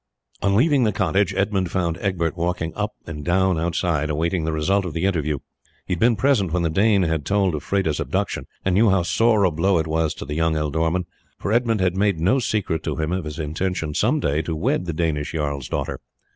On 0.41 0.55
leaving 0.55 0.83
the 0.83 0.91
cottage 0.91 1.31
Edmund 1.35 1.69
found 1.69 1.99
Egbert 1.99 2.35
walking 2.35 2.73
up 2.75 2.93
and 3.05 3.23
down 3.23 3.59
outside 3.59 4.09
awaiting 4.09 4.45
the 4.45 4.51
result 4.51 4.83
of 4.83 4.93
the 4.93 5.05
interview. 5.05 5.37
He 5.85 5.91
had 5.93 5.99
been 5.99 6.15
present 6.15 6.51
when 6.51 6.63
the 6.63 6.71
Dane 6.71 7.03
had 7.03 7.23
told 7.23 7.53
of 7.53 7.63
Freda's 7.63 7.99
abduction, 7.99 8.47
and 8.65 8.73
knew 8.73 8.89
how 8.89 9.03
sore 9.03 9.43
a 9.43 9.51
blow 9.51 9.77
it 9.77 9.85
was 9.85 10.15
to 10.15 10.25
the 10.25 10.33
young 10.33 10.55
ealdorman, 10.55 11.05
for 11.37 11.51
Edmund 11.53 11.81
had 11.81 11.95
made 11.95 12.19
no 12.19 12.39
secret 12.39 12.81
to 12.81 12.95
him 12.95 13.11
of 13.11 13.25
his 13.25 13.37
intention 13.37 13.93
some 13.93 14.19
day 14.19 14.41
to 14.41 14.55
wed 14.55 14.87
the 14.87 14.93
Danish 14.93 15.33
jarl's 15.33 15.69
daughter. 15.69 15.99